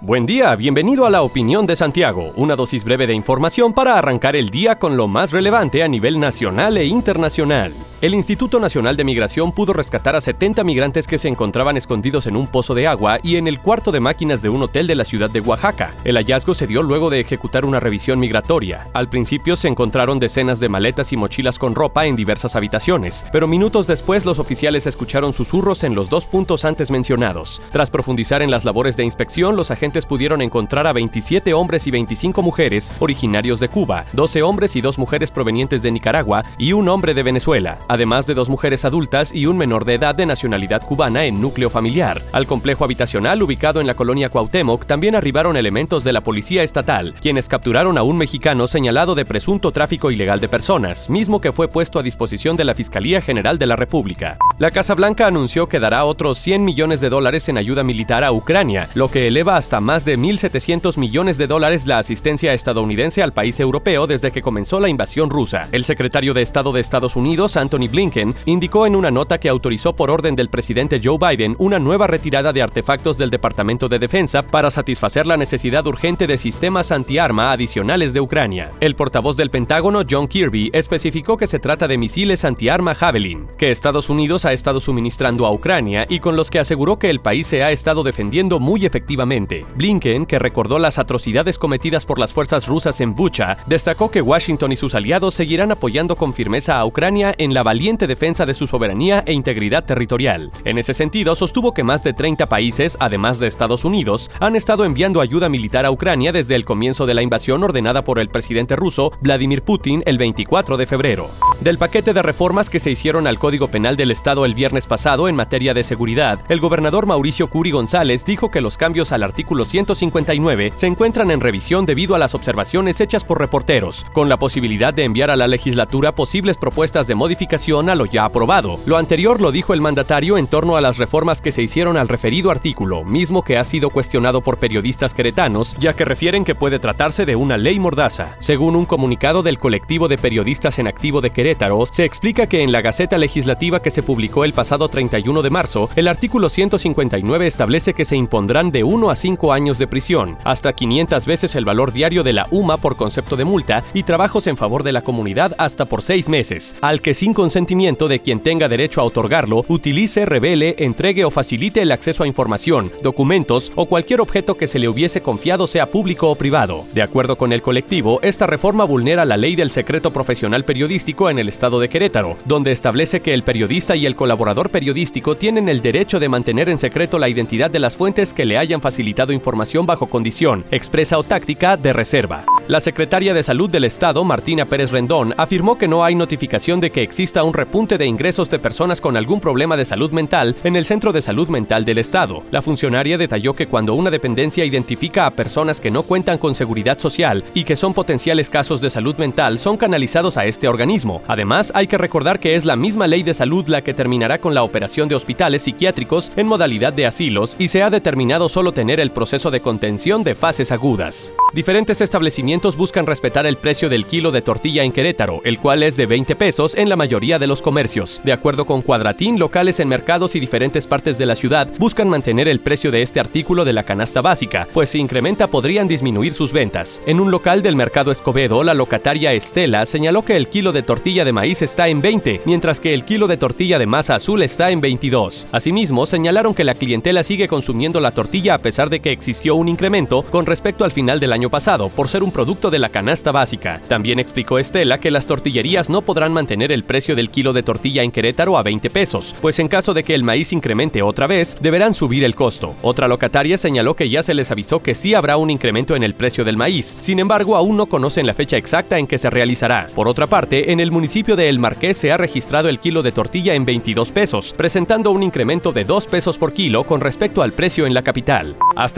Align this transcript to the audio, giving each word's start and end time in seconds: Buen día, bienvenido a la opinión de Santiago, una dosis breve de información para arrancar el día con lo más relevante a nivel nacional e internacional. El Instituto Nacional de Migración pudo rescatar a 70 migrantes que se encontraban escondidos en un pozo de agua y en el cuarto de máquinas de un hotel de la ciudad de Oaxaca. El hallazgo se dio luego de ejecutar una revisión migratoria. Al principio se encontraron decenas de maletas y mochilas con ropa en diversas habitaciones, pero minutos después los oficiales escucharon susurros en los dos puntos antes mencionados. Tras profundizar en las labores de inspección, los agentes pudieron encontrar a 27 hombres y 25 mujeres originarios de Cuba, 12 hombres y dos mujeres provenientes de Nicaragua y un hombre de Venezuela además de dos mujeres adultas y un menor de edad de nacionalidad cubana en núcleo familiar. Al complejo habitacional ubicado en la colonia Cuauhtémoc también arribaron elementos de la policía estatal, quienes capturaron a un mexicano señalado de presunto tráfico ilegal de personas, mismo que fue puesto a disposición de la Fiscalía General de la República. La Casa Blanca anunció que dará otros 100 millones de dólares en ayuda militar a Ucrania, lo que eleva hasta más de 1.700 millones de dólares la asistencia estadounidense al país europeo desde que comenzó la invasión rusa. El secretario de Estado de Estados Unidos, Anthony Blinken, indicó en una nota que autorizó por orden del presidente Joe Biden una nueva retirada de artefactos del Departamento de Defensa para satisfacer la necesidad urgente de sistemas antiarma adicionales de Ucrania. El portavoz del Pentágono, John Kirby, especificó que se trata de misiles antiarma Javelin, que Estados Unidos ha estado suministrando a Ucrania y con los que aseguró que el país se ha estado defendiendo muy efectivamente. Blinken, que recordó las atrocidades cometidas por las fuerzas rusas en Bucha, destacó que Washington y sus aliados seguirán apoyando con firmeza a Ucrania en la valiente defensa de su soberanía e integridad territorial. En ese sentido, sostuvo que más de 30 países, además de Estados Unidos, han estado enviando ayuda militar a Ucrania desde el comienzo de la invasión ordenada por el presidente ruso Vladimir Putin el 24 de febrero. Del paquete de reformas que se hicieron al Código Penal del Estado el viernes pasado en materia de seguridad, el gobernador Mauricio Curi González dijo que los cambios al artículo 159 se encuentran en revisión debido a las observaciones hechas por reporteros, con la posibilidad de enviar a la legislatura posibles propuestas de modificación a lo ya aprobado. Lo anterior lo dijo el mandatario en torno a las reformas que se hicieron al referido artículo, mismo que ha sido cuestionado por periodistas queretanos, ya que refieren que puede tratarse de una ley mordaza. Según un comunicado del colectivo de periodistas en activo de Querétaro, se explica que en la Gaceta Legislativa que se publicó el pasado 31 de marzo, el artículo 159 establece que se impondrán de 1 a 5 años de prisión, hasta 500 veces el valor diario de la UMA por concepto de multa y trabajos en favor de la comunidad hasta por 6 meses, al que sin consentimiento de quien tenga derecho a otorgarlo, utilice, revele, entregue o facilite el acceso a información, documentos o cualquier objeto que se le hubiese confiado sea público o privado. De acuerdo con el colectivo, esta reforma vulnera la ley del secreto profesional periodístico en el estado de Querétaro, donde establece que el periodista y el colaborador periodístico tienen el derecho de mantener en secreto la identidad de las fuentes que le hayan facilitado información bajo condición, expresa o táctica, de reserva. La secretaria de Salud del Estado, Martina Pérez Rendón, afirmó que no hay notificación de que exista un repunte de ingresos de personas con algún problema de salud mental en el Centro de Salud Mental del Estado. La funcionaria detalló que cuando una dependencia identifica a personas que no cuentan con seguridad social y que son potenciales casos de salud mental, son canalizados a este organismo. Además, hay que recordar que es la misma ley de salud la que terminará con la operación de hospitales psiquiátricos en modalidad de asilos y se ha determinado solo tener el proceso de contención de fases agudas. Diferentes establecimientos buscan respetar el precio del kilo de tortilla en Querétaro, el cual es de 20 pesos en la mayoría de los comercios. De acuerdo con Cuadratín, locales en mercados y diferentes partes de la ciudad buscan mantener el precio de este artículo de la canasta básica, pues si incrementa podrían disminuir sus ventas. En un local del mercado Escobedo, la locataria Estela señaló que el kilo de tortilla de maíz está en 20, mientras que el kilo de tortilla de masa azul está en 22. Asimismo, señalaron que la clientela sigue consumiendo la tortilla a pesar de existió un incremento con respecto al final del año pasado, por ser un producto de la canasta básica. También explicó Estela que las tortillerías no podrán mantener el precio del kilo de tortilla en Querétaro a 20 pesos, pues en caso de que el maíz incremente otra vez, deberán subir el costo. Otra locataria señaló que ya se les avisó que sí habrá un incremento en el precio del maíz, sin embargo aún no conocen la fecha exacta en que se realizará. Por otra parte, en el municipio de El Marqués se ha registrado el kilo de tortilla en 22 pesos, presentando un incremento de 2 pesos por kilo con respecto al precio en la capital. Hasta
Buen 0.00 0.26
día, 0.26 0.54
bienvenido 0.54 1.06
a 1.06 1.10
la 1.10 1.22
opinión 1.22 1.66
de 1.66 1.74
Santiago, 1.74 2.32
una 2.36 2.54
dosis 2.54 2.84
breve 2.84 3.08
de 3.08 3.14
información 3.14 3.72
para 3.72 3.98
arrancar 3.98 4.36
el 4.36 4.48
día 4.48 4.78
con 4.78 4.96
lo 4.96 5.08
más 5.08 5.32
relevante 5.32 5.82
a 5.82 5.88
nivel 5.88 6.20
nacional 6.20 6.76
e 6.76 6.84
internacional. 6.84 7.72
El 8.00 8.14
Instituto 8.14 8.60
Nacional 8.60 8.96
de 8.96 9.02
Migración 9.02 9.50
pudo 9.50 9.72
rescatar 9.72 10.14
a 10.14 10.20
70 10.20 10.62
migrantes 10.62 11.08
que 11.08 11.18
se 11.18 11.26
encontraban 11.26 11.76
escondidos 11.76 12.28
en 12.28 12.36
un 12.36 12.46
pozo 12.46 12.76
de 12.76 12.86
agua 12.86 13.18
y 13.24 13.34
en 13.34 13.48
el 13.48 13.60
cuarto 13.60 13.90
de 13.90 13.98
máquinas 13.98 14.40
de 14.40 14.48
un 14.48 14.62
hotel 14.62 14.86
de 14.86 14.94
la 14.94 15.04
ciudad 15.04 15.28
de 15.30 15.40
Oaxaca. 15.40 15.90
El 16.04 16.14
hallazgo 16.14 16.54
se 16.54 16.68
dio 16.68 16.84
luego 16.84 17.10
de 17.10 17.18
ejecutar 17.18 17.64
una 17.64 17.80
revisión 17.80 18.20
migratoria. 18.20 18.86
Al 18.92 19.08
principio 19.08 19.56
se 19.56 19.66
encontraron 19.66 20.20
decenas 20.20 20.60
de 20.60 20.68
maletas 20.68 21.12
y 21.12 21.16
mochilas 21.16 21.58
con 21.58 21.74
ropa 21.74 22.06
en 22.06 22.14
diversas 22.14 22.54
habitaciones, 22.54 23.26
pero 23.32 23.48
minutos 23.48 23.88
después 23.88 24.24
los 24.24 24.38
oficiales 24.38 24.86
escucharon 24.86 25.32
susurros 25.32 25.82
en 25.82 25.96
los 25.96 26.08
dos 26.08 26.24
puntos 26.24 26.64
antes 26.64 26.92
mencionados. 26.92 27.60
Tras 27.72 27.90
profundizar 27.90 28.42
en 28.42 28.52
las 28.52 28.64
labores 28.64 28.96
de 28.96 29.02
inspección, 29.02 29.56
los 29.56 29.72
agentes 29.72 29.87
pudieron 30.06 30.42
encontrar 30.42 30.86
a 30.86 30.92
27 30.92 31.54
hombres 31.54 31.86
y 31.86 31.90
25 31.90 32.42
mujeres 32.42 32.92
originarios 32.98 33.60
de 33.60 33.68
Cuba, 33.68 34.04
12 34.12 34.42
hombres 34.42 34.76
y 34.76 34.80
dos 34.80 34.98
mujeres 34.98 35.30
provenientes 35.30 35.82
de 35.82 35.90
Nicaragua 35.90 36.44
y 36.58 36.72
un 36.72 36.88
hombre 36.88 37.14
de 37.14 37.22
Venezuela 37.22 37.48
además 37.88 38.26
de 38.26 38.34
dos 38.34 38.48
mujeres 38.48 38.84
adultas 38.84 39.34
y 39.34 39.46
un 39.46 39.56
menor 39.56 39.84
de 39.84 39.94
edad 39.94 40.14
de 40.14 40.26
nacionalidad 40.26 40.82
cubana 40.82 41.24
en 41.24 41.40
núcleo 41.40 41.70
familiar. 41.70 42.20
Al 42.32 42.46
complejo 42.46 42.84
habitacional 42.84 43.42
ubicado 43.42 43.80
en 43.80 43.86
la 43.86 43.94
colonia 43.94 44.28
Cuauhtémoc 44.28 44.86
también 44.86 45.14
arribaron 45.14 45.56
elementos 45.56 46.04
de 46.04 46.12
la 46.12 46.22
policía 46.22 46.62
estatal, 46.62 47.14
quienes 47.20 47.48
capturaron 47.48 47.98
a 47.98 48.02
un 48.02 48.16
mexicano 48.16 48.66
señalado 48.66 49.14
de 49.14 49.24
presunto 49.24 49.72
tráfico 49.72 50.10
ilegal 50.10 50.40
de 50.40 50.48
personas, 50.48 51.10
mismo 51.10 51.40
que 51.40 51.52
fue 51.52 51.68
puesto 51.68 51.98
a 51.98 52.02
disposición 52.02 52.56
de 52.56 52.64
la 52.64 52.74
Fiscalía 52.74 53.20
General 53.20 53.58
de 53.58 53.66
la 53.66 53.76
República. 53.76 54.36
La 54.58 54.70
Casa 54.70 54.94
Blanca 54.94 55.26
anunció 55.26 55.66
que 55.66 55.80
dará 55.80 56.04
otros 56.04 56.38
100 56.38 56.64
millones 56.64 57.00
de 57.00 57.10
dólares 57.10 57.48
en 57.48 57.58
ayuda 57.58 57.82
militar 57.82 58.24
a 58.24 58.32
Ucrania, 58.32 58.88
lo 58.94 59.10
que 59.10 59.26
eleva 59.26 59.56
hasta 59.56 59.77
más 59.80 60.04
de 60.04 60.18
1.700 60.18 60.96
millones 60.96 61.38
de 61.38 61.46
dólares 61.46 61.86
la 61.86 61.98
asistencia 61.98 62.54
estadounidense 62.54 63.22
al 63.22 63.32
país 63.32 63.58
europeo 63.60 64.06
desde 64.06 64.30
que 64.30 64.42
comenzó 64.42 64.80
la 64.80 64.88
invasión 64.88 65.30
rusa. 65.30 65.68
El 65.72 65.84
secretario 65.84 66.34
de 66.34 66.42
Estado 66.42 66.72
de 66.72 66.80
Estados 66.80 67.16
Unidos, 67.16 67.56
Anthony 67.56 67.88
Blinken, 67.90 68.34
indicó 68.46 68.86
en 68.86 68.96
una 68.96 69.10
nota 69.10 69.38
que 69.38 69.48
autorizó 69.48 69.94
por 69.94 70.10
orden 70.10 70.36
del 70.36 70.48
presidente 70.48 71.00
Joe 71.02 71.18
Biden 71.18 71.56
una 71.58 71.78
nueva 71.78 72.06
retirada 72.06 72.52
de 72.52 72.62
artefactos 72.62 73.18
del 73.18 73.30
Departamento 73.30 73.88
de 73.88 73.98
Defensa 73.98 74.42
para 74.42 74.70
satisfacer 74.70 75.26
la 75.26 75.36
necesidad 75.36 75.86
urgente 75.86 76.26
de 76.26 76.38
sistemas 76.38 76.92
antiarma 76.92 77.52
adicionales 77.52 78.12
de 78.12 78.20
Ucrania. 78.20 78.70
El 78.80 78.94
portavoz 78.94 79.36
del 79.36 79.50
Pentágono, 79.50 80.02
John 80.08 80.28
Kirby, 80.28 80.70
especificó 80.72 81.36
que 81.36 81.46
se 81.46 81.58
trata 81.58 81.88
de 81.88 81.98
misiles 81.98 82.44
antiarma 82.44 82.94
Javelin, 82.94 83.46
que 83.56 83.70
Estados 83.70 84.10
Unidos 84.10 84.44
ha 84.44 84.52
estado 84.52 84.80
suministrando 84.80 85.46
a 85.46 85.52
Ucrania 85.52 86.06
y 86.08 86.20
con 86.20 86.36
los 86.36 86.50
que 86.50 86.58
aseguró 86.58 86.98
que 86.98 87.10
el 87.10 87.20
país 87.20 87.46
se 87.46 87.62
ha 87.62 87.70
estado 87.70 88.02
defendiendo 88.02 88.60
muy 88.60 88.84
efectivamente. 88.84 89.66
Blinken, 89.76 90.26
que 90.26 90.38
recordó 90.38 90.78
las 90.78 90.98
atrocidades 90.98 91.58
cometidas 91.58 92.04
por 92.04 92.18
las 92.18 92.32
fuerzas 92.32 92.66
rusas 92.66 93.00
en 93.00 93.14
Bucha, 93.14 93.58
destacó 93.66 94.10
que 94.10 94.22
Washington 94.22 94.72
y 94.72 94.76
sus 94.76 94.94
aliados 94.94 95.34
seguirán 95.34 95.70
apoyando 95.70 96.16
con 96.16 96.34
firmeza 96.34 96.78
a 96.78 96.86
Ucrania 96.86 97.34
en 97.38 97.54
la 97.54 97.62
valiente 97.62 98.06
defensa 98.06 98.46
de 98.46 98.54
su 98.54 98.66
soberanía 98.66 99.22
e 99.26 99.32
integridad 99.32 99.84
territorial. 99.84 100.50
En 100.64 100.78
ese 100.78 100.94
sentido, 100.94 101.34
sostuvo 101.34 101.72
que 101.72 101.84
más 101.84 102.02
de 102.02 102.12
30 102.12 102.46
países, 102.46 102.96
además 103.00 103.38
de 103.38 103.46
Estados 103.46 103.84
Unidos, 103.84 104.30
han 104.40 104.56
estado 104.56 104.84
enviando 104.84 105.20
ayuda 105.20 105.48
militar 105.48 105.86
a 105.86 105.90
Ucrania 105.90 106.32
desde 106.32 106.54
el 106.54 106.64
comienzo 106.64 107.06
de 107.06 107.14
la 107.14 107.22
invasión 107.22 107.62
ordenada 107.62 108.04
por 108.04 108.18
el 108.18 108.28
presidente 108.28 108.76
ruso 108.76 109.12
Vladimir 109.20 109.62
Putin 109.62 110.02
el 110.06 110.18
24 110.18 110.76
de 110.76 110.86
febrero. 110.86 111.30
Del 111.60 111.78
paquete 111.78 112.12
de 112.12 112.22
reformas 112.22 112.70
que 112.70 112.80
se 112.80 112.90
hicieron 112.90 113.26
al 113.26 113.38
Código 113.38 113.68
Penal 113.68 113.96
del 113.96 114.10
Estado 114.10 114.44
el 114.44 114.54
viernes 114.54 114.86
pasado 114.86 115.28
en 115.28 115.36
materia 115.36 115.74
de 115.74 115.84
seguridad, 115.84 116.38
el 116.48 116.60
gobernador 116.60 117.06
Mauricio 117.06 117.48
Curi 117.48 117.70
González 117.70 118.24
dijo 118.24 118.50
que 118.50 118.60
los 118.60 118.76
cambios 118.76 119.12
al 119.12 119.22
artículo 119.22 119.57
159 119.64 120.72
se 120.76 120.86
encuentran 120.86 121.30
en 121.30 121.40
revisión 121.40 121.86
debido 121.86 122.14
a 122.14 122.18
las 122.18 122.34
observaciones 122.34 123.00
hechas 123.00 123.24
por 123.24 123.38
reporteros, 123.38 124.04
con 124.12 124.28
la 124.28 124.36
posibilidad 124.36 124.92
de 124.94 125.04
enviar 125.04 125.30
a 125.30 125.36
la 125.36 125.48
legislatura 125.48 126.12
posibles 126.12 126.56
propuestas 126.56 127.06
de 127.06 127.14
modificación 127.14 127.88
a 127.88 127.94
lo 127.94 128.06
ya 128.06 128.24
aprobado. 128.24 128.78
Lo 128.86 128.96
anterior 128.96 129.40
lo 129.40 129.52
dijo 129.52 129.74
el 129.74 129.80
mandatario 129.80 130.38
en 130.38 130.46
torno 130.46 130.76
a 130.76 130.80
las 130.80 130.98
reformas 130.98 131.40
que 131.40 131.52
se 131.52 131.62
hicieron 131.62 131.96
al 131.96 132.08
referido 132.08 132.50
artículo, 132.50 133.04
mismo 133.04 133.42
que 133.42 133.56
ha 133.56 133.64
sido 133.64 133.90
cuestionado 133.90 134.40
por 134.40 134.58
periodistas 134.58 135.14
queretanos, 135.14 135.74
ya 135.78 135.94
que 135.94 136.04
refieren 136.04 136.44
que 136.44 136.54
puede 136.54 136.78
tratarse 136.78 137.26
de 137.26 137.36
una 137.36 137.56
ley 137.56 137.78
mordaza. 137.78 138.36
Según 138.38 138.76
un 138.76 138.86
comunicado 138.86 139.42
del 139.42 139.58
colectivo 139.58 140.08
de 140.08 140.18
periodistas 140.18 140.78
en 140.78 140.86
activo 140.86 141.20
de 141.20 141.30
Querétaro, 141.30 141.84
se 141.86 142.04
explica 142.04 142.46
que 142.46 142.62
en 142.62 142.72
la 142.72 142.80
Gaceta 142.80 143.18
Legislativa 143.18 143.80
que 143.80 143.90
se 143.90 144.02
publicó 144.02 144.44
el 144.44 144.52
pasado 144.52 144.88
31 144.88 145.42
de 145.42 145.50
marzo, 145.50 145.90
el 145.96 146.08
artículo 146.08 146.48
159 146.48 147.46
establece 147.46 147.94
que 147.94 148.04
se 148.04 148.16
impondrán 148.16 148.70
de 148.70 148.84
1 148.84 149.10
a 149.10 149.16
5 149.16 149.47
años 149.52 149.78
de 149.78 149.86
prisión, 149.86 150.36
hasta 150.44 150.72
500 150.72 151.26
veces 151.26 151.54
el 151.54 151.64
valor 151.64 151.92
diario 151.92 152.22
de 152.22 152.32
la 152.32 152.46
UMA 152.50 152.76
por 152.76 152.96
concepto 152.96 153.36
de 153.36 153.44
multa 153.44 153.82
y 153.94 154.02
trabajos 154.02 154.46
en 154.46 154.56
favor 154.56 154.82
de 154.82 154.92
la 154.92 155.02
comunidad 155.02 155.54
hasta 155.58 155.84
por 155.84 156.02
6 156.02 156.28
meses, 156.28 156.74
al 156.80 157.00
que 157.00 157.14
sin 157.14 157.34
consentimiento 157.34 158.08
de 158.08 158.20
quien 158.20 158.40
tenga 158.40 158.68
derecho 158.68 159.00
a 159.00 159.04
otorgarlo, 159.04 159.64
utilice, 159.68 160.26
revele, 160.26 160.76
entregue 160.78 161.24
o 161.24 161.30
facilite 161.30 161.82
el 161.82 161.92
acceso 161.92 162.24
a 162.24 162.26
información, 162.26 162.92
documentos 163.02 163.72
o 163.74 163.86
cualquier 163.86 164.20
objeto 164.20 164.56
que 164.56 164.66
se 164.66 164.78
le 164.78 164.88
hubiese 164.88 165.22
confiado 165.22 165.66
sea 165.66 165.86
público 165.86 166.30
o 166.30 166.34
privado. 166.34 166.84
De 166.92 167.02
acuerdo 167.02 167.36
con 167.36 167.52
el 167.52 167.62
colectivo, 167.62 168.20
esta 168.22 168.46
reforma 168.46 168.84
vulnera 168.84 169.24
la 169.24 169.36
ley 169.36 169.56
del 169.56 169.70
secreto 169.70 170.12
profesional 170.12 170.64
periodístico 170.64 171.30
en 171.30 171.38
el 171.38 171.48
estado 171.48 171.80
de 171.80 171.88
Querétaro, 171.88 172.36
donde 172.44 172.72
establece 172.72 173.20
que 173.20 173.34
el 173.34 173.42
periodista 173.42 173.96
y 173.96 174.06
el 174.06 174.16
colaborador 174.16 174.70
periodístico 174.70 175.36
tienen 175.36 175.68
el 175.68 175.80
derecho 175.80 176.20
de 176.20 176.28
mantener 176.28 176.68
en 176.68 176.78
secreto 176.78 177.18
la 177.18 177.28
identidad 177.28 177.70
de 177.70 177.78
las 177.78 177.96
fuentes 177.96 178.34
que 178.34 178.44
le 178.44 178.58
hayan 178.58 178.80
facilitado 178.80 179.32
información 179.38 179.86
bajo 179.86 180.06
condición, 180.06 180.64
expresa 180.70 181.16
o 181.16 181.22
táctica, 181.22 181.76
de 181.76 181.92
reserva. 181.92 182.44
La 182.66 182.80
secretaria 182.80 183.32
de 183.32 183.42
Salud 183.42 183.70
del 183.70 183.84
Estado, 183.84 184.22
Martina 184.24 184.66
Pérez 184.66 184.90
Rendón, 184.90 185.32
afirmó 185.38 185.78
que 185.78 185.88
no 185.88 186.04
hay 186.04 186.14
notificación 186.14 186.80
de 186.80 186.90
que 186.90 187.02
exista 187.02 187.42
un 187.42 187.54
repunte 187.54 187.96
de 187.96 188.04
ingresos 188.04 188.50
de 188.50 188.58
personas 188.58 189.00
con 189.00 189.16
algún 189.16 189.40
problema 189.40 189.76
de 189.78 189.86
salud 189.86 190.10
mental 190.10 190.54
en 190.64 190.76
el 190.76 190.84
Centro 190.84 191.12
de 191.12 191.22
Salud 191.22 191.48
Mental 191.48 191.86
del 191.86 191.96
Estado. 191.96 192.42
La 192.50 192.60
funcionaria 192.60 193.16
detalló 193.16 193.54
que 193.54 193.68
cuando 193.68 193.94
una 193.94 194.10
dependencia 194.10 194.66
identifica 194.66 195.24
a 195.24 195.30
personas 195.30 195.80
que 195.80 195.90
no 195.90 196.02
cuentan 196.02 196.36
con 196.36 196.54
seguridad 196.54 196.98
social 196.98 197.42
y 197.54 197.64
que 197.64 197.76
son 197.76 197.94
potenciales 197.94 198.50
casos 198.50 198.82
de 198.82 198.90
salud 198.90 199.16
mental, 199.16 199.58
son 199.58 199.78
canalizados 199.78 200.36
a 200.36 200.44
este 200.44 200.68
organismo. 200.68 201.22
Además, 201.26 201.72
hay 201.74 201.86
que 201.86 201.96
recordar 201.96 202.38
que 202.38 202.54
es 202.54 202.64
la 202.64 202.76
misma 202.76 203.06
ley 203.06 203.22
de 203.22 203.32
salud 203.32 203.66
la 203.68 203.82
que 203.82 203.94
terminará 203.94 204.38
con 204.38 204.52
la 204.54 204.62
operación 204.62 205.08
de 205.08 205.14
hospitales 205.14 205.62
psiquiátricos 205.62 206.32
en 206.36 206.46
modalidad 206.46 206.92
de 206.92 207.06
asilos 207.06 207.56
y 207.58 207.68
se 207.68 207.82
ha 207.82 207.88
determinado 207.88 208.48
solo 208.48 208.72
tener 208.72 209.00
el 209.00 209.10
proceso 209.10 209.27
de 209.28 209.60
contención 209.60 210.24
de 210.24 210.34
fases 210.34 210.72
agudas. 210.72 211.34
Diferentes 211.52 212.00
establecimientos 212.00 212.78
buscan 212.78 213.04
respetar 213.04 213.46
el 213.46 213.58
precio 213.58 213.90
del 213.90 214.06
kilo 214.06 214.30
de 214.30 214.40
tortilla 214.40 214.84
en 214.84 214.92
Querétaro, 214.92 215.42
el 215.44 215.58
cual 215.58 215.82
es 215.82 215.98
de 215.98 216.06
20 216.06 216.34
pesos 216.34 216.74
en 216.74 216.88
la 216.88 216.96
mayoría 216.96 217.38
de 217.38 217.46
los 217.46 217.60
comercios. 217.60 218.22
De 218.24 218.32
acuerdo 218.32 218.64
con 218.64 218.80
Cuadratín, 218.80 219.38
locales 219.38 219.80
en 219.80 219.88
mercados 219.88 220.34
y 220.34 220.40
diferentes 220.40 220.86
partes 220.86 221.18
de 221.18 221.26
la 221.26 221.36
ciudad 221.36 221.68
buscan 221.78 222.08
mantener 222.08 222.48
el 222.48 222.60
precio 222.60 222.90
de 222.90 223.02
este 223.02 223.20
artículo 223.20 223.66
de 223.66 223.74
la 223.74 223.82
canasta 223.82 224.22
básica, 224.22 224.66
pues 224.72 224.88
si 224.88 224.98
incrementa 224.98 225.46
podrían 225.46 225.88
disminuir 225.88 226.32
sus 226.32 226.54
ventas. 226.54 227.02
En 227.06 227.20
un 227.20 227.30
local 227.30 227.60
del 227.60 227.76
mercado 227.76 228.10
Escobedo, 228.10 228.64
la 228.64 228.72
locataria 228.72 229.34
Estela 229.34 229.84
señaló 229.84 230.22
que 230.22 230.36
el 230.36 230.48
kilo 230.48 230.72
de 230.72 230.82
tortilla 230.82 231.26
de 231.26 231.32
maíz 231.32 231.60
está 231.60 231.88
en 231.88 232.00
20, 232.00 232.40
mientras 232.46 232.80
que 232.80 232.94
el 232.94 233.04
kilo 233.04 233.26
de 233.26 233.36
tortilla 233.36 233.78
de 233.78 233.86
masa 233.86 234.14
azul 234.14 234.42
está 234.42 234.70
en 234.70 234.80
22. 234.80 235.48
Asimismo, 235.52 236.06
señalaron 236.06 236.54
que 236.54 236.64
la 236.64 236.74
clientela 236.74 237.22
sigue 237.22 237.46
consumiendo 237.46 238.00
la 238.00 238.10
tortilla 238.10 238.54
a 238.54 238.58
pesar 238.58 238.88
de 238.88 239.00
existió 239.12 239.54
un 239.54 239.68
incremento 239.68 240.22
con 240.22 240.46
respecto 240.46 240.84
al 240.84 240.92
final 240.92 241.20
del 241.20 241.32
año 241.32 241.50
pasado, 241.50 241.88
por 241.88 242.08
ser 242.08 242.22
un 242.22 242.32
producto 242.32 242.70
de 242.70 242.78
la 242.78 242.88
canasta 242.88 243.32
básica. 243.32 243.80
También 243.88 244.18
explicó 244.18 244.58
Estela 244.58 244.98
que 244.98 245.10
las 245.10 245.26
tortillerías 245.26 245.90
no 245.90 246.02
podrán 246.02 246.32
mantener 246.32 246.72
el 246.72 246.84
precio 246.84 247.14
del 247.14 247.30
kilo 247.30 247.52
de 247.52 247.62
tortilla 247.62 248.02
en 248.02 248.10
Querétaro 248.10 248.58
a 248.58 248.62
20 248.62 248.90
pesos, 248.90 249.34
pues 249.40 249.58
en 249.58 249.68
caso 249.68 249.94
de 249.94 250.02
que 250.02 250.14
el 250.14 250.24
maíz 250.24 250.52
incremente 250.52 251.02
otra 251.02 251.26
vez, 251.26 251.56
deberán 251.60 251.94
subir 251.94 252.24
el 252.24 252.34
costo. 252.34 252.74
Otra 252.82 253.08
locataria 253.08 253.58
señaló 253.58 253.94
que 253.94 254.08
ya 254.08 254.22
se 254.22 254.34
les 254.34 254.50
avisó 254.50 254.82
que 254.82 254.94
sí 254.94 255.14
habrá 255.14 255.36
un 255.36 255.50
incremento 255.50 255.96
en 255.96 256.02
el 256.02 256.14
precio 256.14 256.44
del 256.44 256.56
maíz, 256.56 256.96
sin 257.00 257.18
embargo 257.18 257.56
aún 257.56 257.76
no 257.76 257.86
conocen 257.86 258.26
la 258.26 258.34
fecha 258.34 258.56
exacta 258.56 258.98
en 258.98 259.06
que 259.06 259.18
se 259.18 259.30
realizará. 259.30 259.88
Por 259.94 260.08
otra 260.08 260.26
parte, 260.26 260.72
en 260.72 260.80
el 260.80 260.90
municipio 260.90 261.36
de 261.36 261.48
El 261.48 261.58
Marqués 261.58 261.96
se 261.96 262.12
ha 262.12 262.16
registrado 262.16 262.68
el 262.68 262.80
kilo 262.80 263.02
de 263.02 263.12
tortilla 263.12 263.54
en 263.54 263.64
22 263.64 264.12
pesos, 264.12 264.54
presentando 264.56 265.10
un 265.10 265.22
incremento 265.22 265.72
de 265.72 265.84
2 265.84 266.06
pesos 266.06 266.38
por 266.38 266.52
kilo 266.52 266.84
con 266.84 267.00
respecto 267.00 267.42
al 267.42 267.52
precio 267.52 267.86
en 267.86 267.94
la 267.94 268.02
capital. 268.02 268.56
Hasta 268.76 268.97